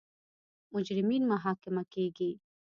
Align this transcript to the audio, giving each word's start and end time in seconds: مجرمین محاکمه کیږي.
مجرمین 0.73 1.21
محاکمه 1.31 1.83
کیږي. 1.93 2.31